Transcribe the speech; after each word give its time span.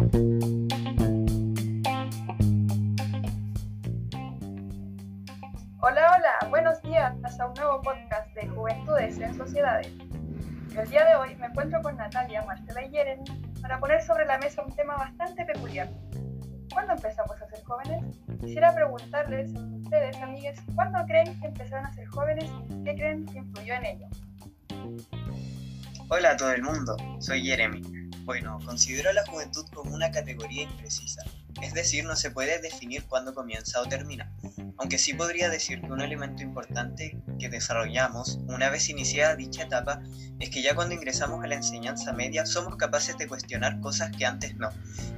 Hola, 0.00 0.08
hola, 5.82 6.48
buenos 6.48 6.80
días 6.80 7.12
a 7.38 7.46
un 7.46 7.52
nuevo 7.52 7.82
podcast 7.82 8.34
de 8.34 8.48
Juventudes 8.48 9.18
en 9.18 9.36
Sociedades. 9.36 9.92
El 10.74 10.88
día 10.88 11.04
de 11.04 11.16
hoy 11.16 11.36
me 11.36 11.48
encuentro 11.48 11.82
con 11.82 11.98
Natalia, 11.98 12.42
Marcela 12.46 12.82
y 12.82 12.90
Jeremy 12.90 13.24
para 13.60 13.78
poner 13.78 14.02
sobre 14.02 14.24
la 14.24 14.38
mesa 14.38 14.62
un 14.62 14.74
tema 14.74 14.96
bastante 14.96 15.44
peculiar. 15.44 15.90
¿Cuándo 16.72 16.94
empezamos 16.94 17.36
a 17.42 17.48
ser 17.50 17.62
jóvenes? 17.64 18.02
Quisiera 18.40 18.74
preguntarles 18.74 19.54
a 19.54 19.60
ustedes, 19.60 20.16
amigues, 20.16 20.62
¿cuándo 20.74 20.98
creen 21.04 21.38
que 21.40 21.48
empezaron 21.48 21.84
a 21.84 21.92
ser 21.92 22.06
jóvenes 22.06 22.50
y 22.70 22.84
qué 22.84 22.94
creen 22.94 23.26
que 23.26 23.36
influyó 23.36 23.74
en 23.74 23.84
ello? 23.84 24.06
Hola 26.08 26.30
a 26.30 26.36
todo 26.38 26.52
el 26.52 26.62
mundo, 26.62 26.96
soy 27.18 27.42
Jeremy. 27.42 27.99
Bueno, 28.30 28.60
considero 28.64 29.12
la 29.12 29.26
juventud 29.26 29.66
como 29.74 29.92
una 29.92 30.12
categoría 30.12 30.62
imprecisa, 30.62 31.20
es 31.62 31.74
decir, 31.74 32.04
no 32.04 32.14
se 32.14 32.30
puede 32.30 32.60
definir 32.60 33.02
cuándo 33.08 33.34
comienza 33.34 33.80
o 33.80 33.86
termina, 33.86 34.32
aunque 34.78 34.98
sí 34.98 35.14
podría 35.14 35.48
decir 35.48 35.80
que 35.80 35.90
un 35.90 36.00
elemento 36.00 36.44
importante 36.44 37.20
que 37.40 37.48
desarrollamos 37.48 38.38
una 38.46 38.70
vez 38.70 38.88
iniciada 38.88 39.34
dicha 39.34 39.64
etapa 39.64 40.00
es 40.38 40.48
que 40.48 40.62
ya 40.62 40.76
cuando 40.76 40.94
ingresamos 40.94 41.42
a 41.42 41.48
la 41.48 41.56
enseñanza 41.56 42.12
media 42.12 42.46
somos 42.46 42.76
capaces 42.76 43.18
de 43.18 43.26
cuestionar 43.26 43.80
cosas 43.80 44.16
que 44.16 44.24
antes 44.24 44.54
no, 44.54 44.70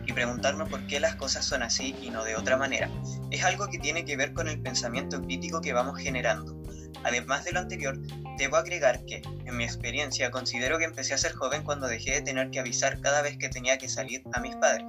y 0.06 0.14
preguntarnos 0.14 0.70
por 0.70 0.86
qué 0.86 0.98
las 0.98 1.14
cosas 1.16 1.44
son 1.44 1.62
así 1.62 1.94
y 2.00 2.08
no 2.08 2.24
de 2.24 2.36
otra 2.36 2.56
manera. 2.56 2.90
Es 3.30 3.44
algo 3.44 3.68
que 3.68 3.78
tiene 3.78 4.06
que 4.06 4.16
ver 4.16 4.32
con 4.32 4.48
el 4.48 4.62
pensamiento 4.62 5.20
crítico 5.20 5.60
que 5.60 5.74
vamos 5.74 6.00
generando. 6.00 6.62
Además 7.04 7.44
de 7.44 7.52
lo 7.52 7.60
anterior, 7.60 7.98
debo 8.36 8.56
agregar 8.56 9.04
que, 9.04 9.22
en 9.44 9.56
mi 9.56 9.64
experiencia, 9.64 10.30
considero 10.30 10.78
que 10.78 10.84
empecé 10.84 11.14
a 11.14 11.18
ser 11.18 11.32
joven 11.32 11.62
cuando 11.62 11.86
dejé 11.86 12.12
de 12.12 12.22
tener 12.22 12.50
que 12.50 12.60
avisar 12.60 13.00
cada 13.00 13.22
vez 13.22 13.36
que 13.36 13.48
tenía 13.48 13.78
que 13.78 13.88
salir 13.88 14.22
a 14.32 14.40
mis 14.40 14.56
padres. 14.56 14.86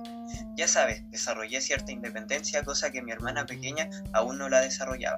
Ya 0.56 0.68
sabes, 0.68 1.04
desarrollé 1.10 1.62
cierta 1.62 1.92
independencia, 1.92 2.64
cosa 2.64 2.92
que 2.92 3.02
mi 3.02 3.12
hermana 3.12 3.46
pequeña 3.46 3.90
aún 4.14 4.38
no 4.38 4.50
la 4.50 4.62
desarrollaba. 4.62 5.18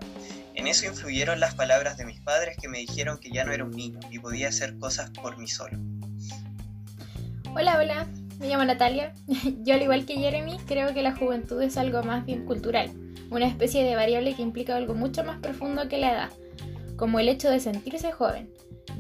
En 0.54 0.67
eso 0.67 0.86
influyeron 0.86 1.40
las 1.40 1.56
palabras 1.56 1.98
de 1.98 2.06
mis 2.06 2.20
padres 2.22 2.58
que 2.62 2.67
me 2.67 2.80
dijeron 2.80 3.20
que 3.20 3.32
ya 3.32 3.44
no 3.44 3.52
era 3.52 3.64
un 3.64 3.72
niño 3.72 4.00
y 4.12 4.20
podía 4.20 4.50
hacer 4.50 4.78
cosas 4.78 5.12
por 5.12 5.38
mí 5.38 5.48
solo. 5.48 5.78
Hola, 7.56 7.78
hola, 7.78 8.08
me 8.39 8.48
llamo 8.48 8.66
Natalia. 8.66 9.14
Yo, 9.64 9.76
al 9.76 9.82
igual 9.82 10.06
que 10.06 10.16
Jeremy, 10.16 10.58
creo 10.66 10.94
que 10.94 11.02
la 11.02 11.16
juventud 11.16 11.62
es 11.62 11.78
algo 11.78 12.04
más 12.04 12.26
bien 12.26 12.45
cultural, 12.45 12.92
una 13.30 13.48
especie 13.48 13.84
de 13.84 13.95
variable 13.95 14.36
que 14.36 14.42
implica 14.42 14.76
algo 14.76 14.94
mucho 14.94 15.23
más 15.23 15.39
profundo 15.39 15.88
que 15.88 15.98
la 15.98 16.12
edad, 16.12 16.30
como 16.98 17.20
el 17.20 17.30
hecho 17.30 17.50
de 17.50 17.60
sentirse 17.60 18.12
joven. 18.12 18.50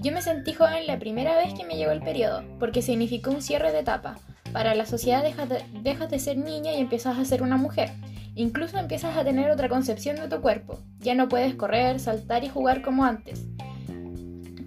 Yo 0.01 0.11
me 0.11 0.21
sentí 0.21 0.53
joven 0.53 0.87
la 0.87 0.99
primera 0.99 1.37
vez 1.37 1.53
que 1.53 1.65
me 1.65 1.77
llegó 1.77 1.91
el 1.91 2.01
periodo, 2.01 2.43
porque 2.59 2.81
significó 2.81 3.31
un 3.31 3.41
cierre 3.41 3.71
de 3.71 3.79
etapa. 3.79 4.17
Para 4.51 4.75
la 4.75 4.85
sociedad 4.85 5.23
dejas 5.23 6.09
de, 6.09 6.19
ser 6.19 6.37
niña 6.37 6.73
y 6.73 6.79
empiezas 6.79 7.17
a 7.17 7.25
ser 7.25 7.43
una 7.43 7.57
mujer. 7.57 7.91
Incluso 8.35 8.77
empiezas 8.77 9.17
a 9.17 9.23
tener 9.23 9.49
otra 9.51 9.69
concepción 9.69 10.15
de 10.17 10.27
tu 10.27 10.41
cuerpo. 10.41 10.79
Ya 10.99 11.15
no 11.15 11.29
puedes 11.29 11.55
correr, 11.55 11.99
saltar 11.99 12.43
y 12.43 12.49
jugar 12.49 12.81
como 12.81 13.05
antes. 13.05 13.45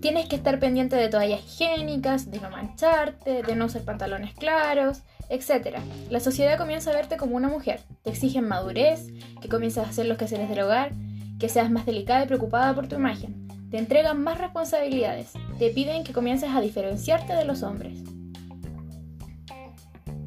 Tienes 0.01 0.29
que 0.29 0.37
estar 0.37 0.59
pendiente 0.61 0.97
de 0.97 1.09
toallas 1.09 1.41
higiénicas, 1.41 2.31
de 2.31 2.41
no 2.41 2.51
mancharte, 2.51 3.43
de 3.43 3.57
no 3.57 3.67
usar 3.67 3.83
pantalones 3.83 4.33
claros, 4.35 5.03
etc. 5.29 5.79
La 6.11 6.21
sociedad 6.21 6.57
comienza 6.57 6.91
a 6.91 6.95
verte 6.95 7.17
como 7.17 7.37
una 7.37 7.49
mujer. 7.49 7.81
Te 8.03 8.11
exigen 8.11 8.47
madurez, 8.47 9.09
que 9.41 9.49
comiences 9.49 9.85
a 9.85 9.89
hacer 9.89 10.07
los 10.07 10.19
quehaceres 10.19 10.49
del 10.49 10.61
hogar, 10.61 10.93
que 11.39 11.49
seas 11.49 11.71
más 11.71 11.87
delicada 11.87 12.25
y 12.25 12.27
preocupada 12.27 12.75
por 12.75 12.89
tu 12.89 12.97
imagen. 12.97 13.49
Te 13.71 13.79
entregan 13.79 14.23
más 14.23 14.39
responsabilidades. 14.39 15.33
Te 15.59 15.71
piden 15.71 16.05
que 16.05 16.13
comiences 16.13 16.51
a 16.51 16.61
diferenciarte 16.61 17.35
de 17.35 17.45
los 17.45 17.63
hombres. 17.63 17.99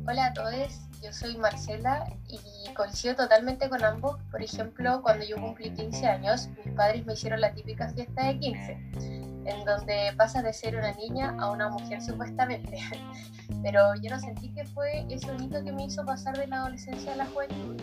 Hola 0.08 0.28
a 0.28 0.34
todos, 0.34 0.82
yo 1.04 1.12
soy 1.12 1.38
Marcela 1.38 2.06
y 2.28 2.40
coincido 2.74 3.16
totalmente 3.16 3.70
con 3.70 3.84
ambos. 3.84 4.18
Por 4.30 4.42
ejemplo, 4.42 5.02
cuando 5.02 5.26
yo 5.26 5.38
cumplí 5.38 5.72
15 5.72 6.08
años, 6.08 6.50
mis 6.66 6.74
padres 6.76 7.06
me 7.06 7.14
hicieron 7.14 7.42
la 7.42 7.54
típica 7.54 7.90
fiesta 7.90 8.28
de 8.28 8.40
15, 8.40 9.21
en 9.46 9.66
donde 9.66 10.14
pasas 10.18 10.44
de 10.44 10.54
ser 10.54 10.76
una 10.76 10.92
niña 10.94 11.36
a 11.40 11.52
una 11.52 11.70
mujer 11.70 12.02
supuestamente. 12.02 12.78
Pero 13.64 13.96
yo 13.96 14.10
no 14.10 14.20
sentí 14.20 14.54
que 14.54 14.66
fue 14.66 15.06
ese 15.10 15.34
hito 15.40 15.64
que 15.64 15.72
me 15.72 15.86
hizo 15.86 16.06
pasar 16.06 16.38
de 16.38 16.48
la 16.48 16.58
adolescencia 16.58 17.14
a 17.14 17.18
la 17.18 17.26
juventud, 17.26 17.76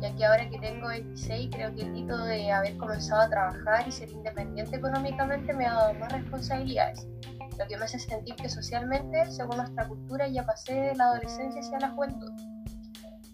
ya 0.00 0.14
que 0.14 0.24
ahora 0.24 0.48
que 0.48 0.58
tengo 0.58 0.88
26 0.88 1.50
creo 1.52 1.74
que 1.74 1.82
el 1.82 1.96
hito 1.96 2.16
de 2.24 2.52
haber 2.52 2.76
comenzado 2.76 3.22
a 3.22 3.28
trabajar 3.28 3.88
y 3.88 3.92
ser 3.92 4.10
independiente 4.10 4.76
económicamente 4.76 5.52
me 5.52 5.66
ha 5.66 5.74
dado 5.74 5.94
más 5.94 6.12
responsabilidades 6.12 7.06
lo 7.58 7.66
que 7.66 7.76
me 7.76 7.84
hace 7.84 7.98
sentir 7.98 8.34
que 8.36 8.48
socialmente, 8.48 9.30
según 9.30 9.58
nuestra 9.58 9.86
cultura, 9.86 10.26
ya 10.28 10.44
pasé 10.44 10.74
de 10.74 10.94
la 10.96 11.04
adolescencia 11.04 11.60
hacia 11.60 11.78
la 11.78 11.90
juventud. 11.90 12.32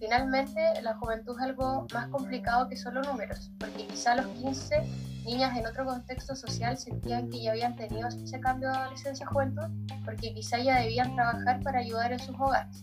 Finalmente, 0.01 0.63
la 0.81 0.95
juventud 0.95 1.37
es 1.39 1.45
algo 1.45 1.87
más 1.93 2.09
complicado 2.09 2.67
que 2.71 2.77
solo 2.77 3.03
números, 3.03 3.53
porque 3.59 3.87
quizá 3.87 4.13
a 4.13 4.17
los 4.17 4.27
15 4.29 4.83
niñas 5.27 5.55
en 5.59 5.67
otro 5.67 5.85
contexto 5.85 6.35
social 6.35 6.79
sentían 6.79 7.29
que 7.29 7.43
ya 7.43 7.51
habían 7.51 7.77
tenido 7.77 8.09
ese 8.09 8.41
cambio 8.41 8.71
de 8.71 8.79
adolescencia 8.79 9.27
a 9.27 9.29
juventud, 9.29 9.69
porque 10.07 10.33
quizá 10.33 10.59
ya 10.59 10.81
debían 10.81 11.15
trabajar 11.15 11.61
para 11.63 11.81
ayudar 11.81 12.13
en 12.13 12.19
sus 12.19 12.35
hogares. 12.41 12.83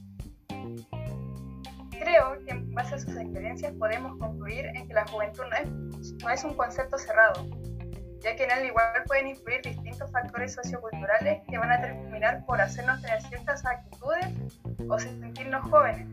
Creo 1.89 2.37
que 2.45 2.51
en 2.51 2.71
base 2.75 2.93
a 2.93 2.99
sus 2.99 3.15
experiencias 3.15 3.73
podemos 3.79 4.15
concluir 4.19 4.67
en 4.67 4.87
que 4.87 4.93
la 4.93 5.07
juventud 5.07 5.43
no 5.49 5.55
es, 5.55 6.13
no 6.21 6.29
es 6.29 6.43
un 6.43 6.53
concepto 6.53 6.99
cerrado, 6.99 7.47
ya 8.21 8.35
que 8.35 8.43
en 8.43 8.51
él 8.51 8.67
igual 8.67 8.93
pueden 9.07 9.29
influir 9.29 9.63
distintos 9.63 10.11
factores 10.11 10.53
socioculturales 10.53 11.41
que 11.49 11.57
van 11.57 11.71
a 11.71 11.81
terminar 11.81 12.45
por 12.45 12.61
hacernos 12.61 13.01
tener 13.01 13.23
ciertas 13.23 13.65
actitudes 13.65 14.27
o 14.87 14.99
sentirnos 14.99 15.67
jóvenes. 15.71 16.07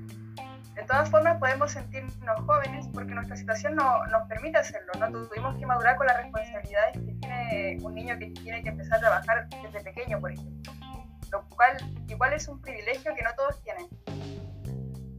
De 0.84 0.88
todas 0.88 1.08
formas, 1.08 1.38
podemos 1.38 1.72
sentirnos 1.72 2.40
jóvenes 2.44 2.86
porque 2.92 3.14
nuestra 3.14 3.34
situación 3.38 3.74
no, 3.74 4.04
nos 4.08 4.28
permite 4.28 4.58
hacerlo. 4.58 4.92
No 5.00 5.10
tuvimos 5.10 5.56
que 5.56 5.64
madurar 5.64 5.96
con 5.96 6.06
las 6.06 6.18
responsabilidades 6.18 6.92
que 6.92 7.14
tiene 7.14 7.78
un 7.80 7.94
niño 7.94 8.18
que 8.18 8.26
tiene 8.42 8.62
que 8.62 8.68
empezar 8.68 8.98
a 8.98 9.00
trabajar 9.00 9.48
desde 9.48 9.80
pequeño, 9.82 10.20
por 10.20 10.32
ejemplo. 10.32 10.74
Lo 11.32 11.42
cual 11.48 11.78
igual 12.06 12.34
es 12.34 12.46
un 12.48 12.60
privilegio 12.60 13.14
que 13.14 13.22
no 13.22 13.30
todos 13.34 13.62
tienen. 13.62 13.86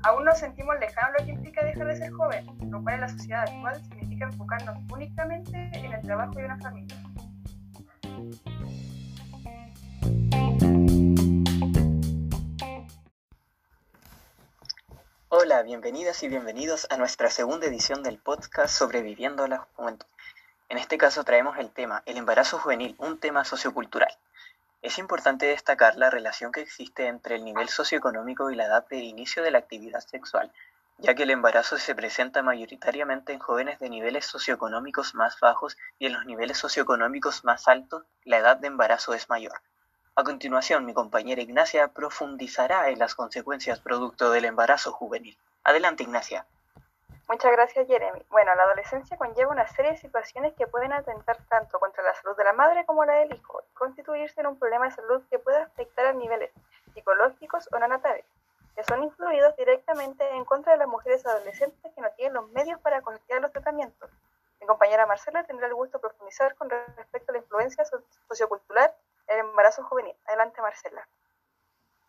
Aún 0.03 0.23
nos 0.23 0.37
sentimos 0.37 0.75
lejanos 0.79 1.13
lo 1.19 1.25
que 1.25 1.31
implica 1.31 1.65
dejar 1.65 1.87
de 1.87 1.95
ser 1.95 2.11
joven, 2.11 2.45
lo 2.69 2.83
cual 2.83 2.95
en 2.95 3.01
la 3.01 3.09
sociedad 3.09 3.41
actual 3.41 3.83
significa 3.85 4.25
enfocarnos 4.25 4.77
únicamente 4.93 5.71
en 5.73 5.93
el 5.93 6.01
trabajo 6.03 6.39
y 6.39 6.43
una 6.43 6.59
familia. 6.59 6.95
Hola, 15.55 15.63
bienvenidas 15.63 16.21
y 16.21 16.27
bienvenidos 16.27 16.85
a 16.89 16.97
nuestra 16.97 17.29
segunda 17.29 17.67
edición 17.67 18.03
del 18.03 18.17
podcast 18.17 18.77
Sobreviviendo 18.77 19.45
a 19.45 19.47
la 19.47 19.59
Juventud. 19.59 20.05
En 20.67 20.77
este 20.77 20.97
caso 20.97 21.23
traemos 21.23 21.57
el 21.57 21.69
tema 21.69 22.03
El 22.05 22.17
embarazo 22.17 22.59
juvenil, 22.59 22.93
un 22.97 23.19
tema 23.19 23.45
sociocultural. 23.45 24.13
Es 24.81 24.97
importante 24.97 25.45
destacar 25.45 25.95
la 25.95 26.09
relación 26.09 26.51
que 26.51 26.59
existe 26.59 27.07
entre 27.07 27.35
el 27.35 27.45
nivel 27.45 27.69
socioeconómico 27.69 28.51
y 28.51 28.55
la 28.57 28.65
edad 28.65 28.85
de 28.89 28.97
inicio 28.97 29.43
de 29.43 29.51
la 29.51 29.59
actividad 29.59 30.01
sexual, 30.01 30.51
ya 30.97 31.15
que 31.15 31.23
el 31.23 31.31
embarazo 31.31 31.77
se 31.77 31.95
presenta 31.95 32.43
mayoritariamente 32.43 33.31
en 33.31 33.39
jóvenes 33.39 33.79
de 33.79 33.89
niveles 33.89 34.25
socioeconómicos 34.25 35.15
más 35.15 35.39
bajos 35.39 35.77
y 35.99 36.07
en 36.07 36.13
los 36.15 36.25
niveles 36.25 36.57
socioeconómicos 36.57 37.45
más 37.45 37.69
altos 37.69 38.03
la 38.25 38.39
edad 38.39 38.57
de 38.57 38.67
embarazo 38.67 39.13
es 39.13 39.29
mayor. 39.29 39.61
A 40.17 40.23
continuación, 40.23 40.85
mi 40.85 40.93
compañera 40.93 41.41
Ignacia 41.41 41.89
profundizará 41.89 42.87
en 42.87 42.99
las 42.99 43.15
consecuencias 43.15 43.81
producto 43.81 44.31
del 44.31 44.45
embarazo 44.45 44.93
juvenil. 44.93 45.37
Adelante, 45.65 46.03
Ignacia. 46.03 46.45
Muchas 47.27 47.51
gracias, 47.51 47.85
Jeremy. 47.85 48.25
Bueno, 48.29 48.55
la 48.55 48.63
adolescencia 48.63 49.17
conlleva 49.17 49.51
una 49.51 49.67
serie 49.67 49.91
de 49.91 49.97
situaciones 49.97 50.53
que 50.53 50.67
pueden 50.67 50.93
atentar 50.93 51.37
tanto 51.49 51.79
contra 51.79 52.01
la 52.01 52.13
salud 52.13 52.37
de 52.37 52.45
la 52.45 52.53
madre 52.53 52.85
como 52.85 53.03
la 53.03 53.15
del 53.15 53.33
hijo 53.33 53.61
y 53.69 53.73
constituirse 53.73 54.39
en 54.39 54.47
un 54.47 54.57
problema 54.57 54.85
de 54.85 54.91
salud 54.91 55.21
que 55.29 55.37
puede 55.37 55.57
afectar 55.57 56.05
a 56.05 56.13
niveles 56.13 56.51
psicológicos 56.93 57.67
o 57.73 57.77
neonatales, 57.77 58.23
que 58.73 58.85
son 58.85 59.03
influidos 59.03 59.53
directamente 59.57 60.25
en 60.29 60.45
contra 60.45 60.71
de 60.71 60.77
las 60.77 60.87
mujeres 60.87 61.25
adolescentes 61.25 61.91
que 61.93 62.01
no 62.01 62.09
tienen 62.11 62.35
los 62.35 62.49
medios 62.51 62.79
para 62.79 63.01
costear 63.01 63.41
los 63.41 63.51
tratamientos. 63.51 64.09
Mi 64.61 64.65
compañera 64.65 65.05
Marcela 65.07 65.43
tendrá 65.43 65.67
el 65.67 65.73
gusto 65.73 65.97
de 65.97 66.03
profundizar 66.03 66.55
con 66.55 66.69
respecto 66.69 67.31
a 67.31 67.33
la 67.33 67.39
influencia 67.39 67.83
sociocultural 68.29 68.93
el 69.27 69.39
embarazo 69.39 69.83
juvenil. 69.83 70.15
Adelante, 70.25 70.61
Marcela. 70.61 71.07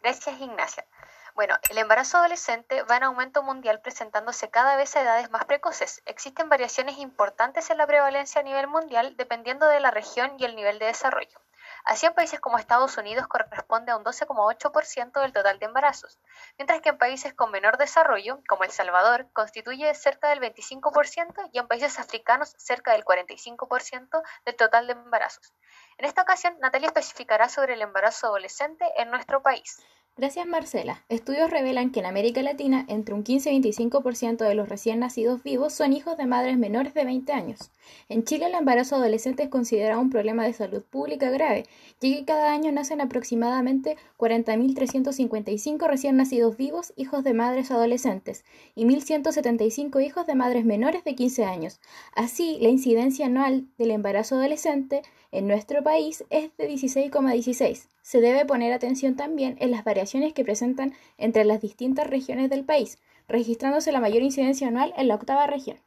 Gracias, 0.00 0.40
Ignacia. 0.40 0.86
Bueno, 1.34 1.56
el 1.68 1.78
embarazo 1.78 2.18
adolescente 2.18 2.82
va 2.84 2.96
en 2.96 3.02
aumento 3.02 3.42
mundial 3.42 3.80
presentándose 3.80 4.48
cada 4.48 4.76
vez 4.76 4.96
a 4.96 5.02
edades 5.02 5.30
más 5.30 5.44
precoces. 5.44 6.02
Existen 6.06 6.48
variaciones 6.48 6.96
importantes 6.98 7.68
en 7.70 7.78
la 7.78 7.86
prevalencia 7.86 8.40
a 8.40 8.44
nivel 8.44 8.68
mundial 8.68 9.16
dependiendo 9.16 9.66
de 9.66 9.80
la 9.80 9.90
región 9.90 10.32
y 10.38 10.44
el 10.44 10.56
nivel 10.56 10.78
de 10.78 10.86
desarrollo. 10.86 11.38
Así 11.87 12.05
en 12.05 12.15
países 12.15 12.41
como 12.41 12.59
Estados 12.59 12.99
Unidos 12.99 13.29
corresponde 13.29 13.93
a 13.93 13.97
un 13.97 14.03
12,8% 14.03 15.21
del 15.21 15.33
total 15.33 15.61
de 15.61 15.67
embarazos, 15.67 16.19
mientras 16.59 16.81
que 16.81 16.88
en 16.88 16.99
países 16.99 17.33
con 17.33 17.53
menor 17.53 17.79
desarrollo, 17.79 18.41
como 18.49 18.65
El 18.65 18.73
Salvador, 18.73 19.31
constituye 19.33 19.94
cerca 19.94 20.31
del 20.31 20.41
25% 20.41 21.49
y 21.53 21.59
en 21.61 21.69
países 21.69 22.00
africanos 22.00 22.56
cerca 22.59 22.91
del 22.91 23.05
45% 23.05 24.21
del 24.44 24.56
total 24.56 24.88
de 24.88 24.94
embarazos. 24.94 25.55
En 25.97 26.06
esta 26.06 26.23
ocasión, 26.23 26.59
Natalia 26.59 26.88
especificará 26.88 27.49
sobre 27.49 27.75
el 27.75 27.83
embarazo 27.83 28.27
adolescente 28.27 28.85
en 28.97 29.12
nuestro 29.12 29.44
país. 29.44 29.81
Gracias 30.18 30.46
Marcela. 30.46 31.04
Estudios 31.10 31.50
revelan 31.50 31.92
que 31.92 32.00
en 32.00 32.06
América 32.06 32.40
Latina 32.40 32.86
entre 32.88 33.14
un 33.14 33.22
15 33.22 33.52
y 33.52 33.60
25% 33.60 34.48
de 34.48 34.54
los 34.54 34.66
recién 34.66 34.98
nacidos 34.98 35.42
vivos 35.42 35.74
son 35.74 35.92
hijos 35.92 36.16
de 36.16 36.24
madres 36.24 36.56
menores 36.56 36.94
de 36.94 37.04
20 37.04 37.30
años. 37.34 37.70
En 38.08 38.24
Chile 38.24 38.46
el 38.46 38.54
embarazo 38.54 38.96
adolescente 38.96 39.42
es 39.42 39.50
considerado 39.50 40.00
un 40.00 40.08
problema 40.08 40.44
de 40.44 40.54
salud 40.54 40.82
pública 40.82 41.28
grave, 41.28 41.64
ya 42.00 42.08
que 42.16 42.24
cada 42.24 42.54
año 42.54 42.72
nacen 42.72 43.02
aproximadamente 43.02 43.98
40.355 44.16 45.86
recién 45.86 46.16
nacidos 46.16 46.56
vivos 46.56 46.94
hijos 46.96 47.22
de 47.22 47.34
madres 47.34 47.70
adolescentes 47.70 48.46
y 48.74 48.86
1.175 48.86 50.02
hijos 50.02 50.26
de 50.26 50.34
madres 50.34 50.64
menores 50.64 51.04
de 51.04 51.14
15 51.14 51.44
años. 51.44 51.78
Así, 52.14 52.56
la 52.62 52.70
incidencia 52.70 53.26
anual 53.26 53.66
del 53.76 53.90
embarazo 53.90 54.36
adolescente 54.36 55.02
en 55.30 55.46
nuestro 55.46 55.82
país 55.82 56.24
es 56.30 56.56
de 56.56 56.70
16,16. 56.70 57.88
Se 58.00 58.20
debe 58.20 58.46
poner 58.46 58.72
atención 58.72 59.16
también 59.16 59.56
en 59.58 59.72
las 59.72 59.82
variaciones 59.82 60.06
que 60.35 60.44
presentan 60.44 60.94
entre 61.19 61.44
las 61.44 61.61
distintas 61.61 62.06
regiones 62.06 62.50
del 62.50 62.64
país, 62.64 62.99
registrándose 63.29 63.93
la 63.93 64.00
mayor 64.00 64.23
incidencia 64.23 64.69
anual 64.69 64.94
en 64.97 65.08
la 65.08 65.14
octava 65.17 65.47
región. 65.47 65.79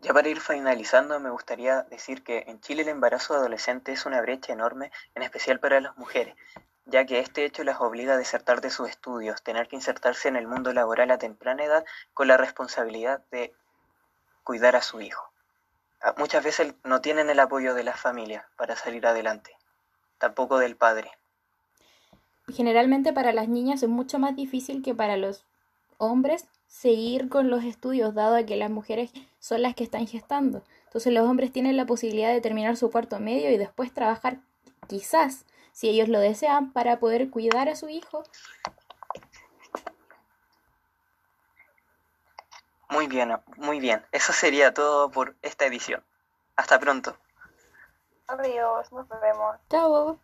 Ya 0.00 0.14
para 0.14 0.28
ir 0.28 0.40
finalizando, 0.40 1.20
me 1.20 1.28
gustaría 1.28 1.82
decir 1.82 2.24
que 2.24 2.44
en 2.46 2.60
Chile 2.60 2.82
el 2.82 2.88
embarazo 2.88 3.34
adolescente 3.34 3.92
es 3.92 4.06
una 4.06 4.22
brecha 4.22 4.52
enorme, 4.52 4.90
en 5.14 5.22
especial 5.22 5.60
para 5.60 5.80
las 5.80 5.96
mujeres, 5.98 6.34
ya 6.86 7.04
que 7.04 7.18
este 7.18 7.44
hecho 7.44 7.64
las 7.64 7.80
obliga 7.80 8.14
a 8.14 8.16
desertar 8.16 8.62
de 8.62 8.70
sus 8.70 8.88
estudios, 8.88 9.42
tener 9.42 9.68
que 9.68 9.76
insertarse 9.76 10.28
en 10.28 10.36
el 10.36 10.46
mundo 10.46 10.72
laboral 10.72 11.10
a 11.10 11.18
temprana 11.18 11.64
edad 11.64 11.84
con 12.14 12.28
la 12.28 12.38
responsabilidad 12.38 13.22
de 13.30 13.52
cuidar 14.42 14.74
a 14.74 14.80
su 14.80 15.02
hijo. 15.02 15.30
Ah, 16.00 16.14
muchas 16.16 16.42
veces 16.42 16.74
no 16.82 17.02
tienen 17.02 17.28
el 17.28 17.38
apoyo 17.38 17.74
de 17.74 17.84
la 17.84 17.94
familia 17.94 18.48
para 18.56 18.76
salir 18.76 19.06
adelante, 19.06 19.54
tampoco 20.16 20.58
del 20.58 20.76
padre. 20.76 21.12
Generalmente 22.52 23.12
para 23.12 23.32
las 23.32 23.48
niñas 23.48 23.82
es 23.82 23.88
mucho 23.88 24.18
más 24.18 24.36
difícil 24.36 24.82
que 24.82 24.94
para 24.94 25.16
los 25.16 25.44
hombres 25.98 26.46
seguir 26.66 27.28
con 27.28 27.50
los 27.50 27.64
estudios, 27.64 28.14
dado 28.14 28.44
que 28.46 28.56
las 28.56 28.70
mujeres 28.70 29.12
son 29.38 29.62
las 29.62 29.74
que 29.74 29.84
están 29.84 30.06
gestando. 30.06 30.62
Entonces 30.84 31.12
los 31.12 31.28
hombres 31.28 31.52
tienen 31.52 31.76
la 31.76 31.86
posibilidad 31.86 32.32
de 32.32 32.40
terminar 32.40 32.76
su 32.76 32.90
cuarto 32.90 33.18
medio 33.18 33.50
y 33.50 33.58
después 33.58 33.92
trabajar, 33.92 34.38
quizás, 34.86 35.44
si 35.72 35.88
ellos 35.88 36.08
lo 36.08 36.20
desean, 36.20 36.72
para 36.72 36.98
poder 36.98 37.30
cuidar 37.30 37.68
a 37.68 37.76
su 37.76 37.88
hijo 37.88 38.24
Muy 42.90 43.06
bien, 43.06 43.40
muy 43.56 43.78
bien. 43.78 44.04
Eso 44.10 44.32
sería 44.32 44.74
todo 44.74 45.10
por 45.10 45.36
esta 45.42 45.64
edición. 45.64 46.04
Hasta 46.56 46.78
pronto. 46.80 47.16
Adiós, 48.26 48.90
nos 48.92 49.08
vemos. 49.08 49.56
Chao. 49.70 50.18